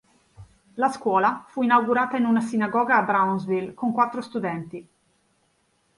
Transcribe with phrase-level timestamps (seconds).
[0.77, 4.87] La scuola fu inaugurata in una sinagoga a Brownsville con quattro studenti.